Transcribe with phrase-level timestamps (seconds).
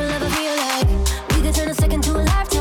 [0.00, 0.88] you'll ever feel like.
[1.36, 2.59] We could turn a second to a lifetime.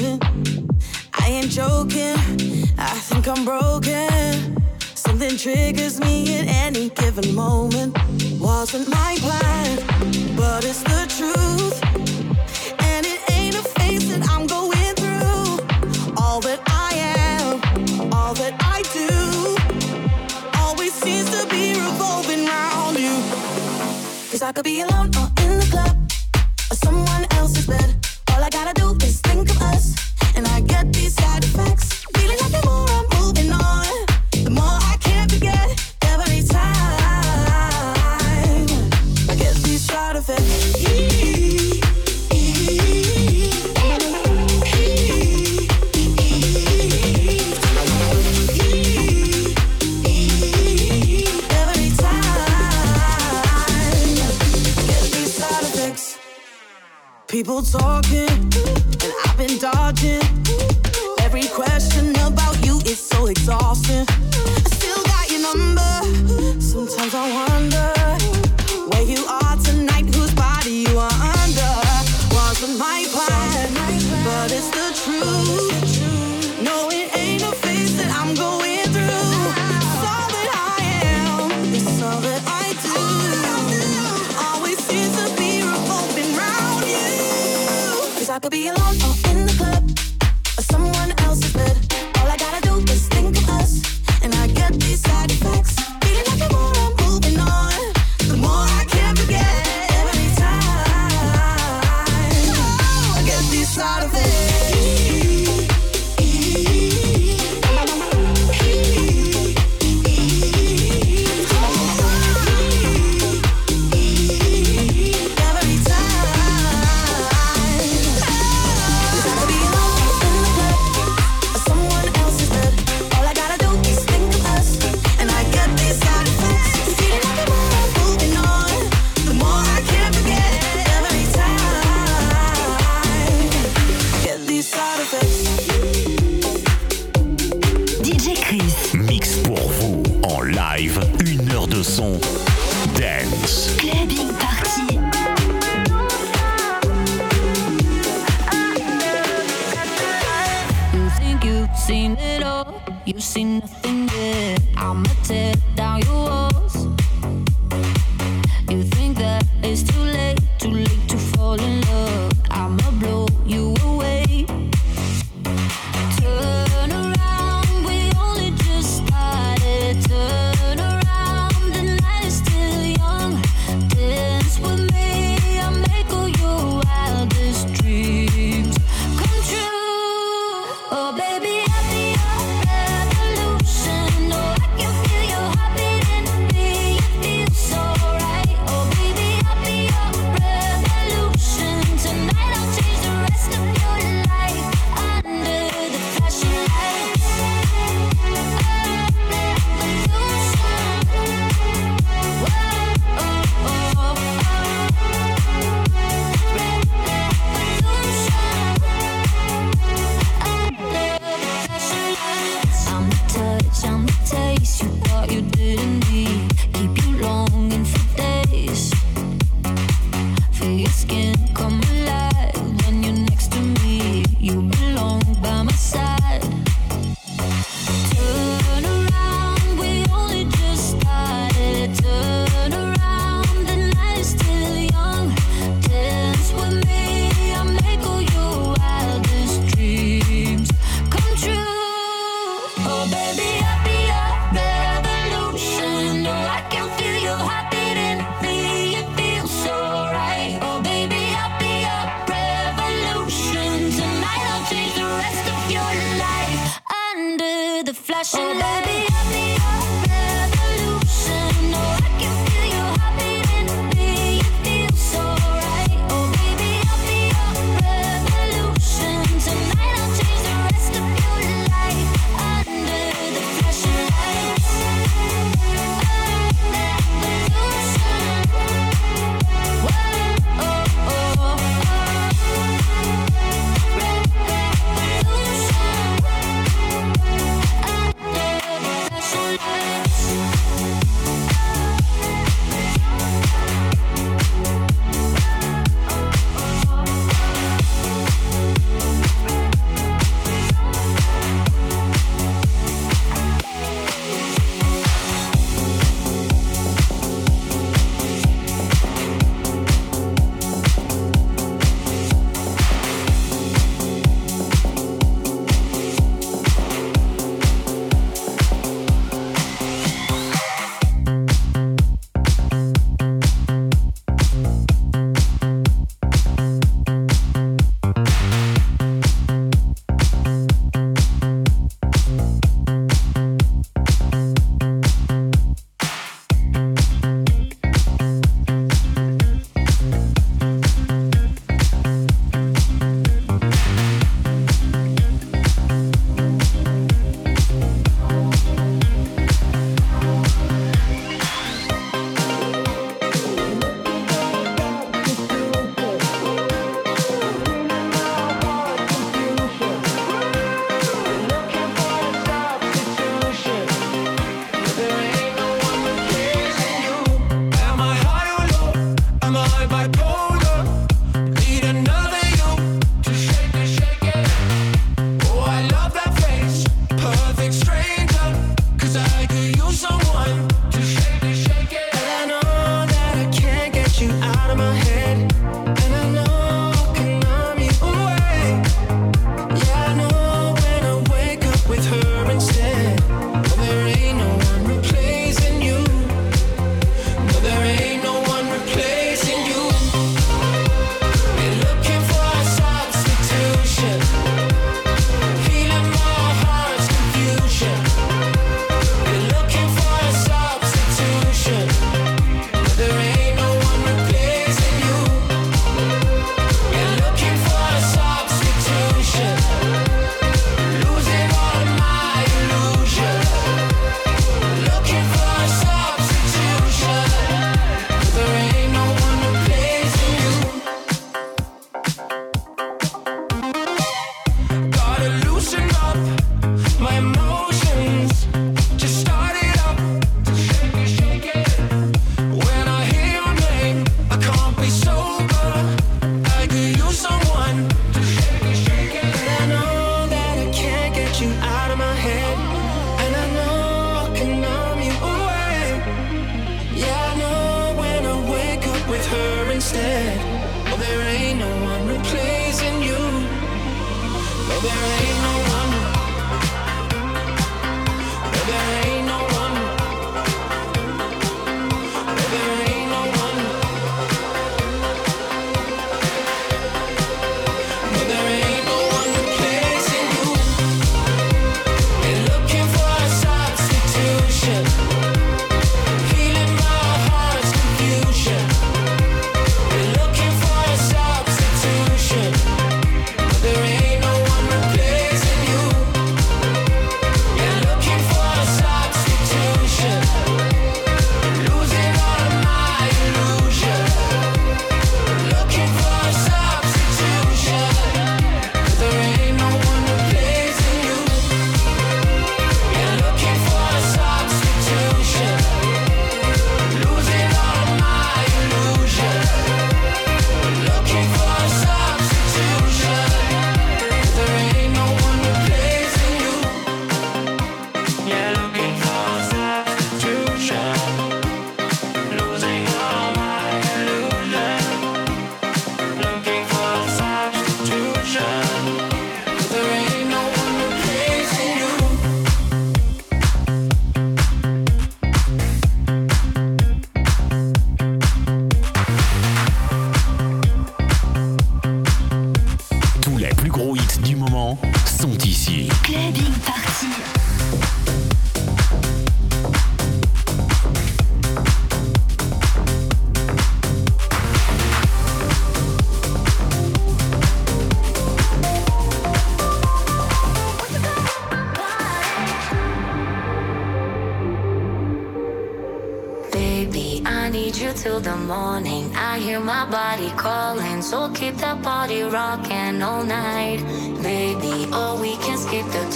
[0.00, 2.14] I ain't joking,
[2.78, 4.56] I think I'm broken.
[4.94, 7.98] Something triggers me at any given moment.
[8.38, 9.78] Wasn't my plan,
[10.36, 11.82] but it's the truth.
[12.80, 16.14] And it ain't a phase that I'm going through.
[16.16, 16.94] All that I
[17.26, 23.16] am, all that I do, always seems to be revolving around you.
[24.30, 25.96] Cause I could be alone or in the club,
[26.70, 27.97] or someone else's bed.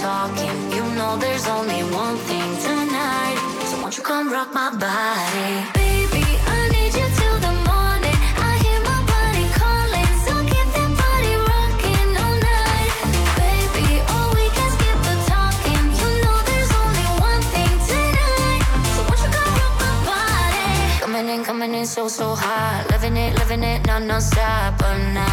[0.03, 0.57] talking.
[0.75, 3.37] You know there's only one thing tonight.
[3.69, 5.51] So won't you come rock my body?
[5.79, 6.25] Baby,
[6.57, 8.19] I need you till the morning.
[8.49, 10.11] I hear my body calling.
[10.25, 12.91] So keep that body rocking all night.
[13.39, 15.85] Baby, oh, we can skip the talking.
[16.01, 18.61] You know there's only one thing tonight.
[18.95, 20.67] So won't you come rock my body?
[21.05, 22.81] Coming in, coming in so, so hot.
[22.91, 25.32] Loving it, loving it, non, non-stop all night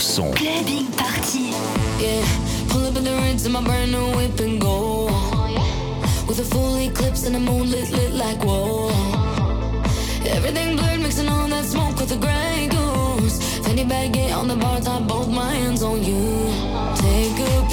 [0.00, 0.32] son.
[0.34, 1.52] Clubbing Party.
[2.02, 2.24] Yeah,
[2.68, 5.06] pull up in the reds in my brand new whip and go.
[6.26, 8.88] With a full eclipse and a moonlit lit like whoa.
[10.24, 13.38] Everything blurred, mixing all that smoke with the Grey Goose.
[13.64, 16.48] Fendi baguette on the bar top, both my hands on you.
[16.96, 17.69] Take a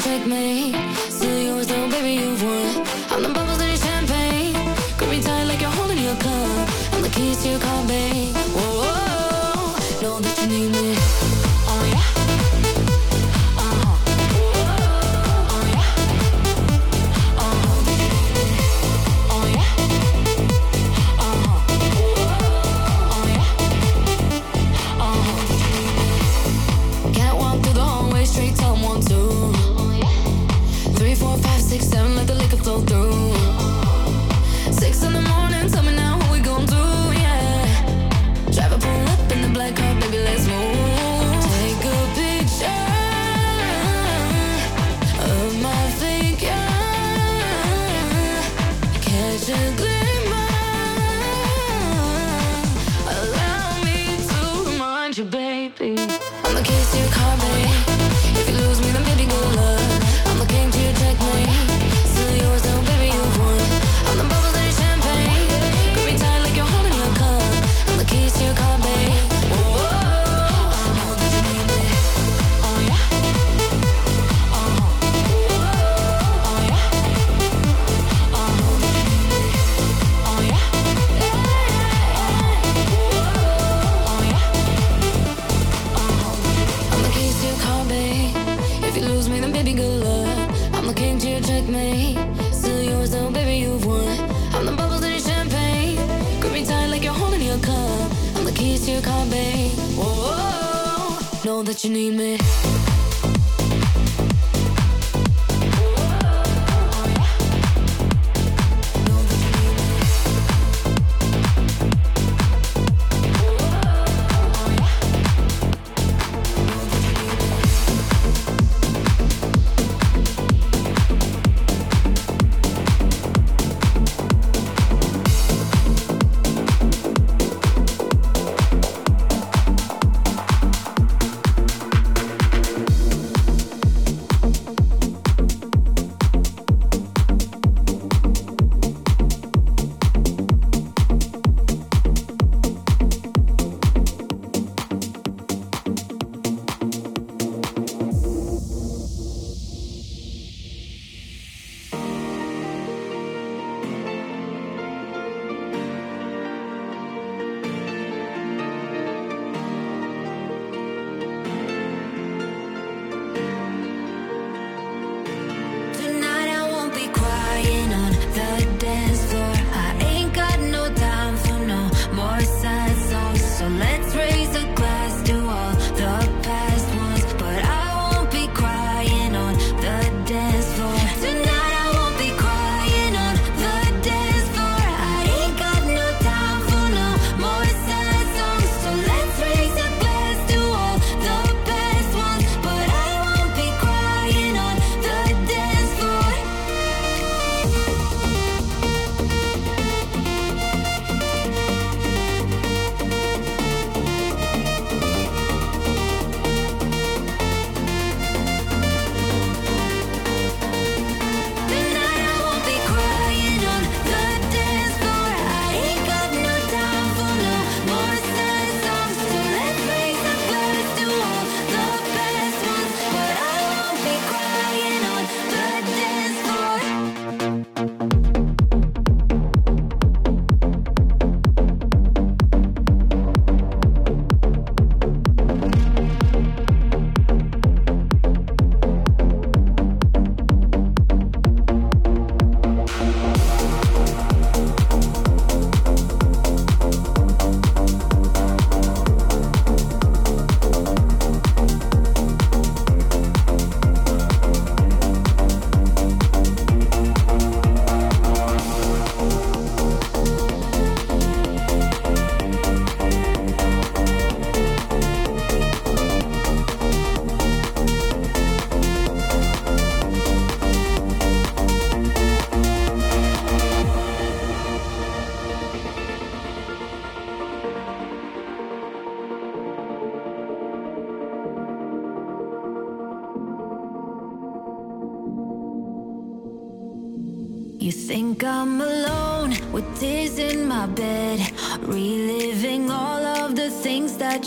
[0.00, 0.72] Protect me.
[1.10, 2.86] Still yours though, baby, you've won.
[3.10, 4.54] I'm the bubbles in your champagne.
[4.96, 6.94] Grip me tight like you're holding your cup.
[6.94, 8.09] I'm the keys to your car, babe.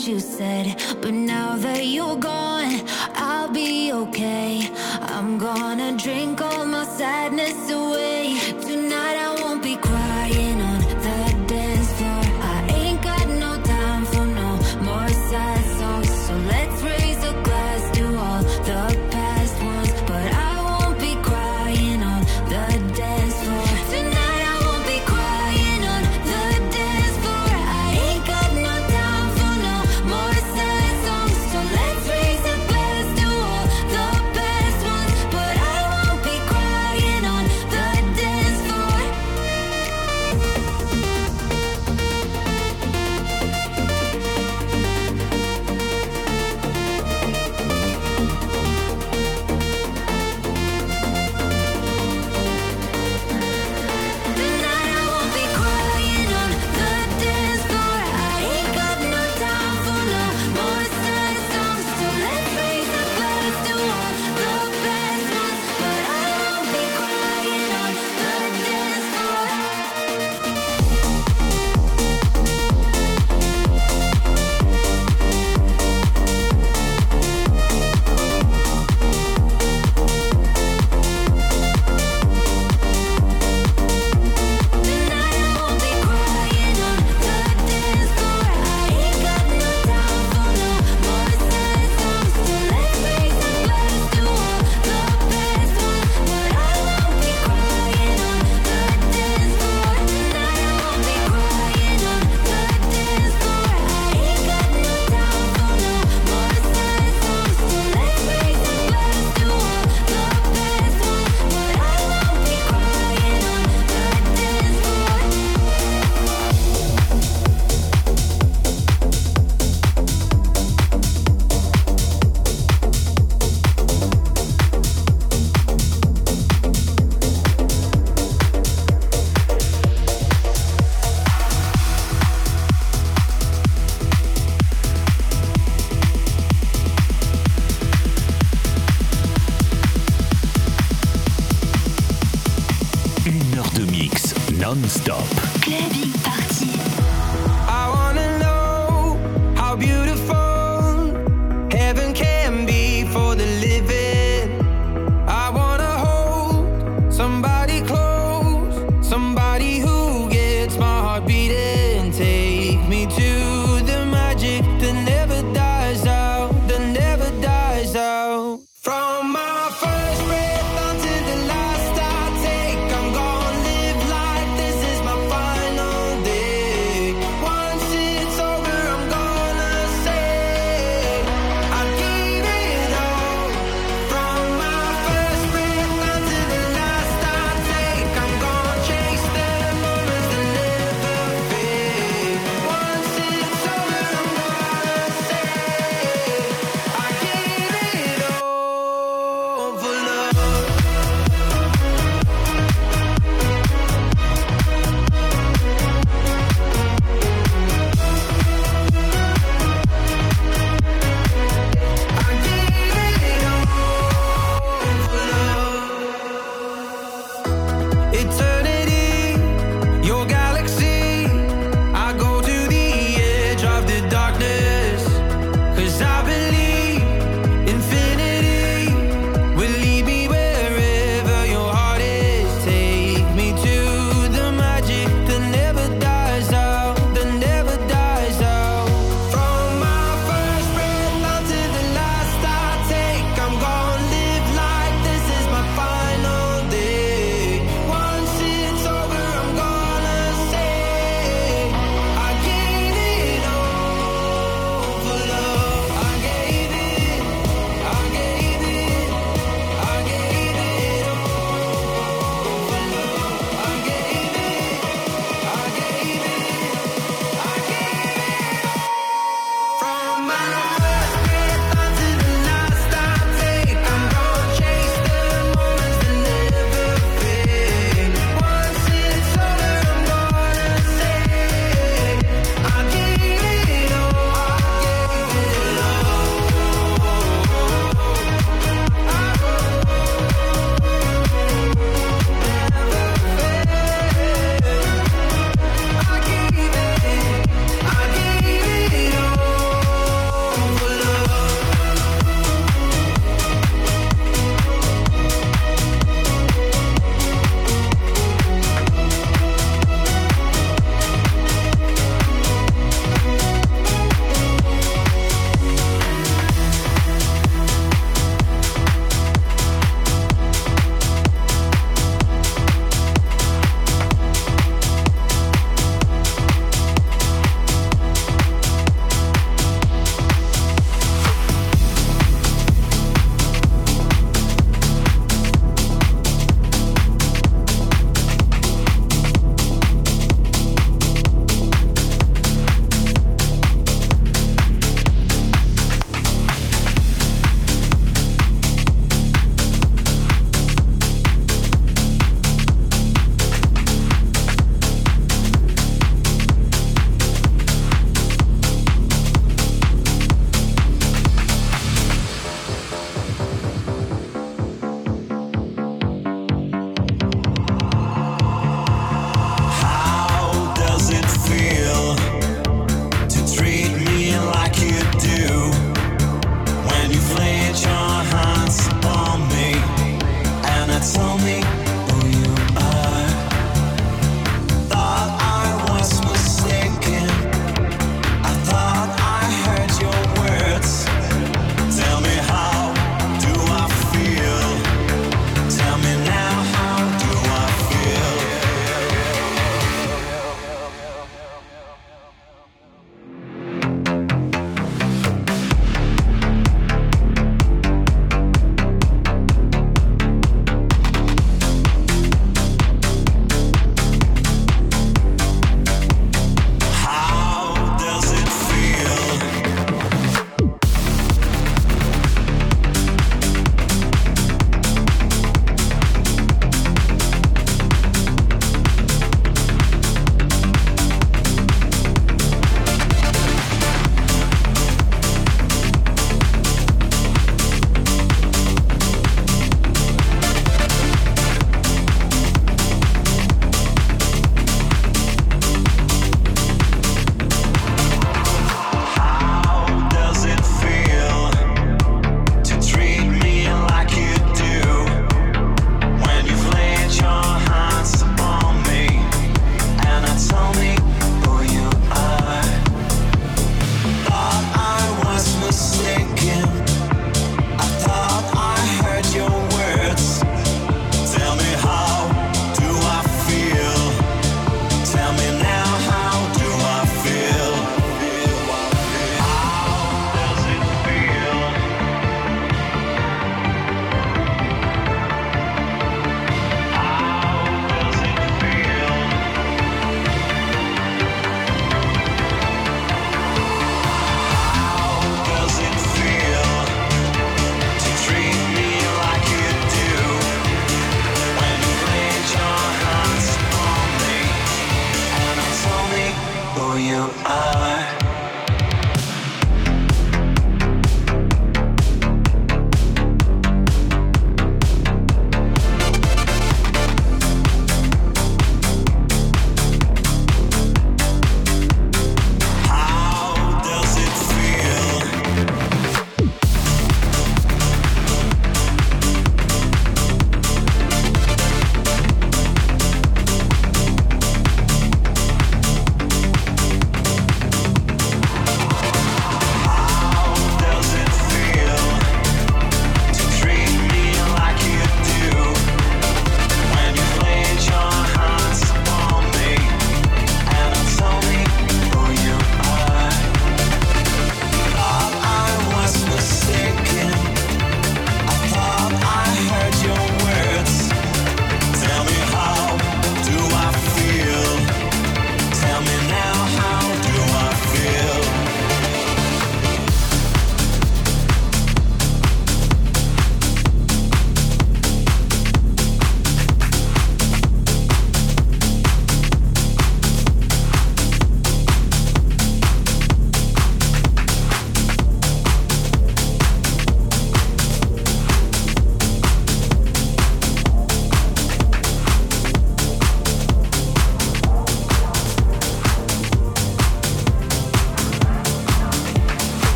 [0.00, 0.73] You said.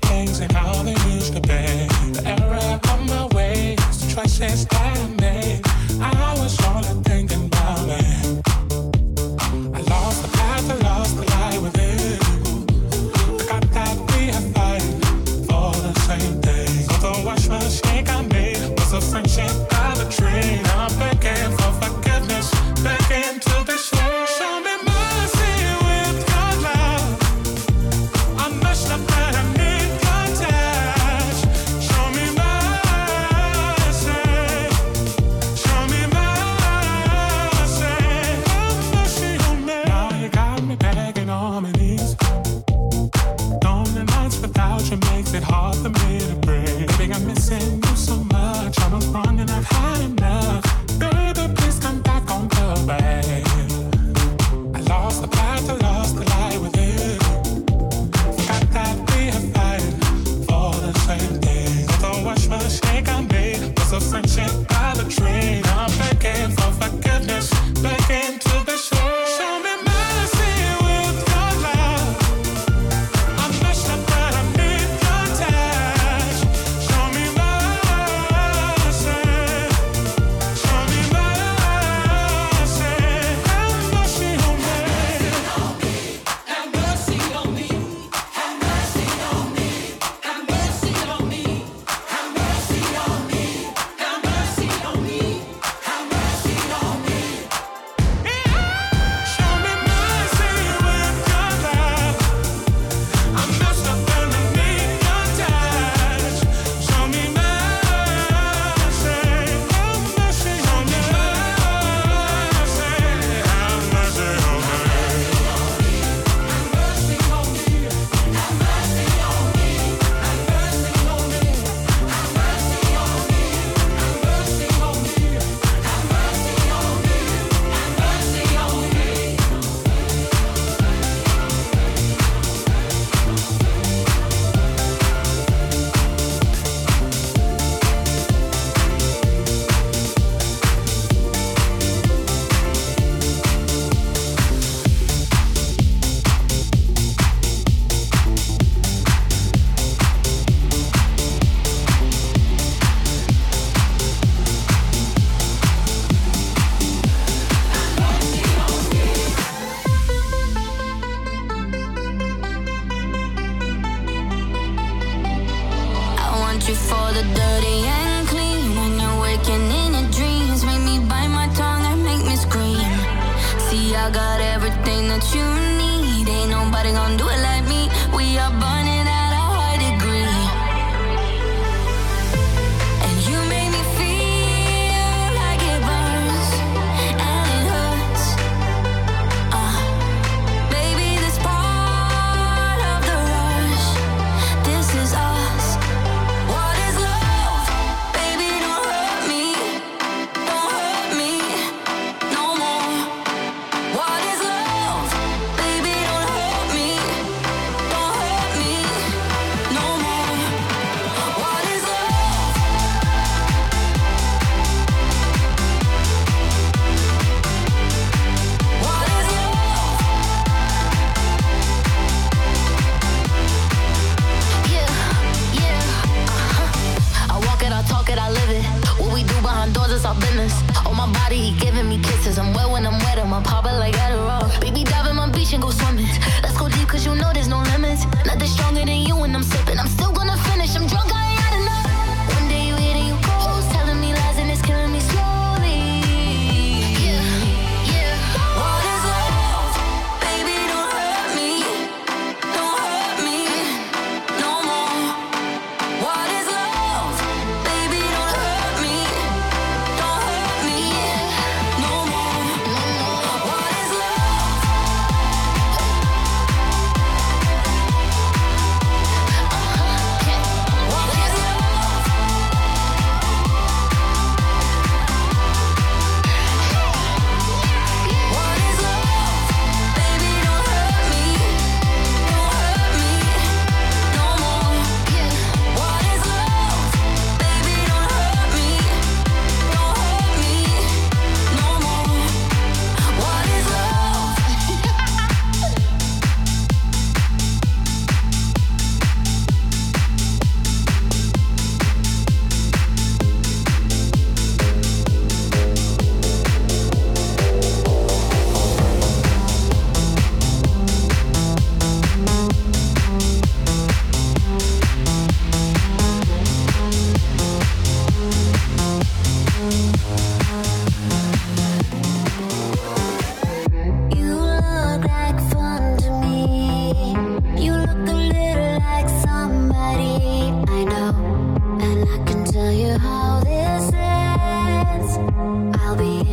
[0.00, 0.93] the things and how they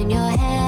[0.02, 0.61] in your head.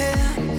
[0.00, 0.49] I'm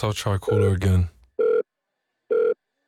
[0.00, 1.10] guess I'll try cooler again.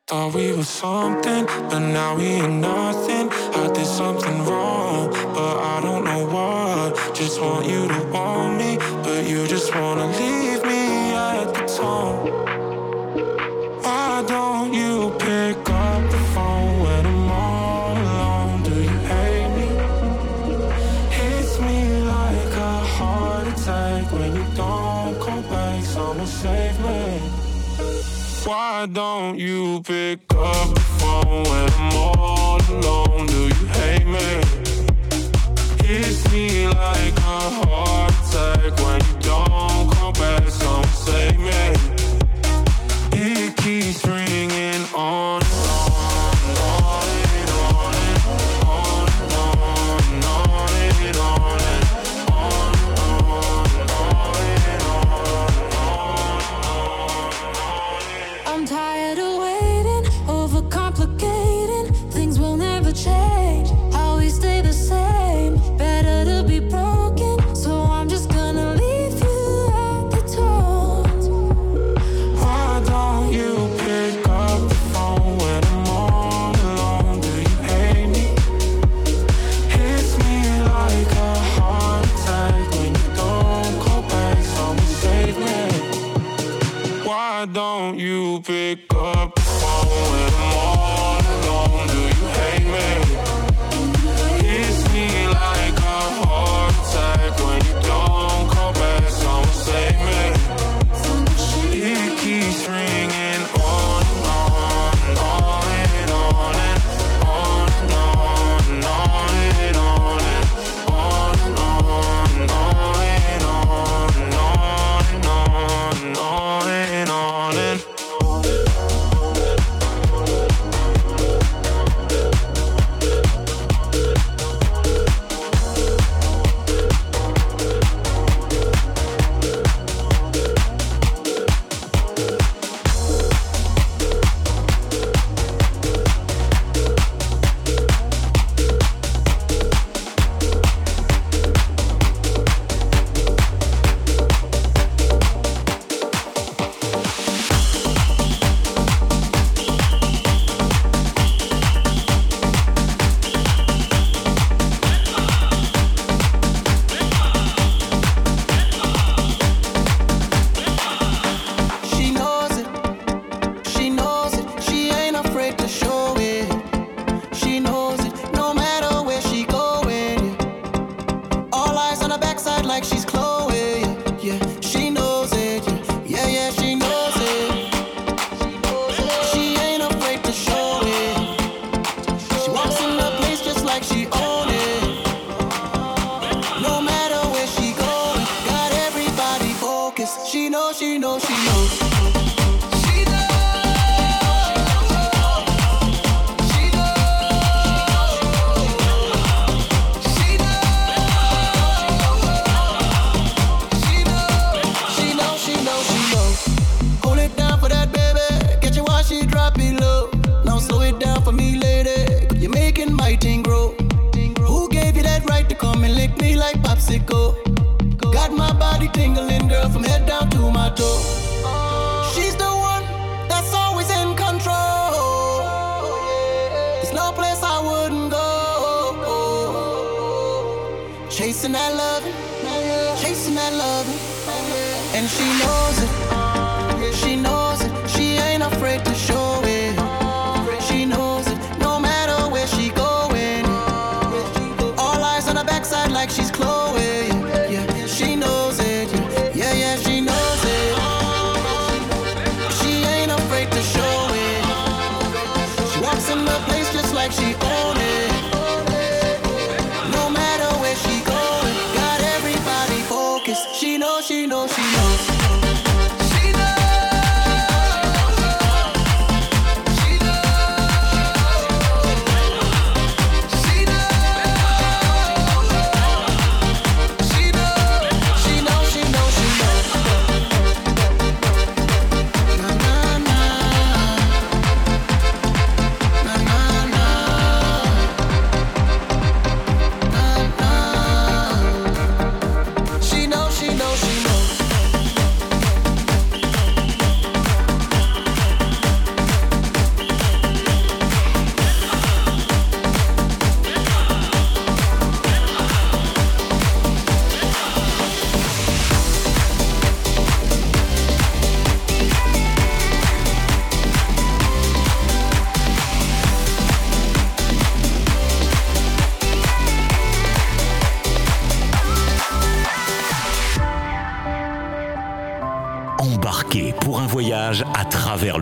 [0.06, 3.28] Thought we were something, but now we ain't nothing.
[3.30, 7.14] I did something wrong, but I don't know what.
[7.14, 12.18] Just want you to want me, but you just wanna leave me at the tone.
[13.82, 14.91] Why don't you?
[28.82, 33.26] Why don't you pick up the phone when I'm all alone?
[33.28, 34.42] Do you hate me?
[35.78, 40.48] Kiss me like a heart attack when you don't come back.
[40.48, 41.62] Someone save me.
[43.12, 45.41] It keeps ringing on.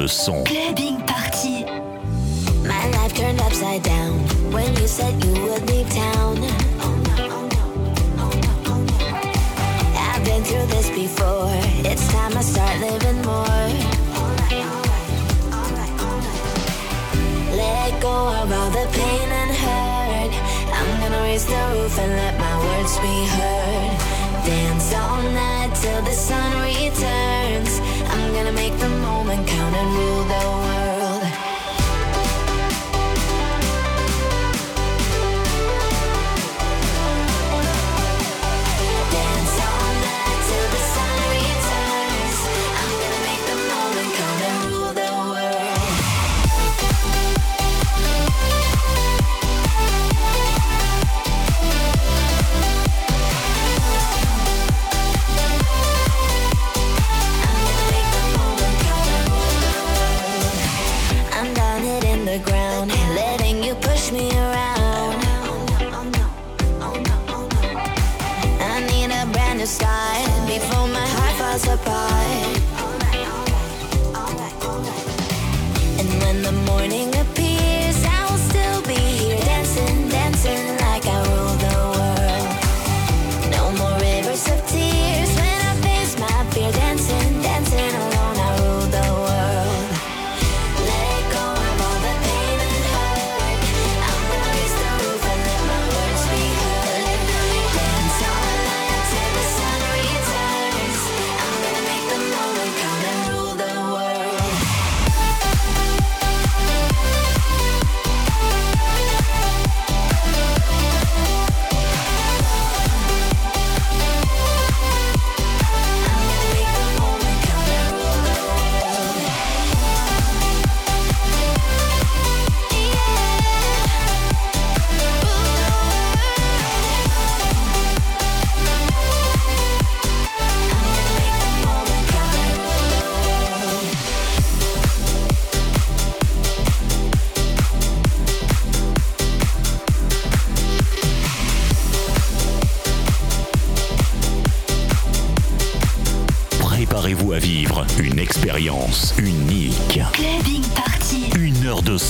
[0.01, 0.44] le son.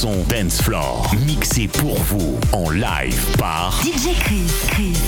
[0.01, 4.51] son dancefloor mixé pour vous en live par DJ Chris.
[4.71, 5.00] Chris.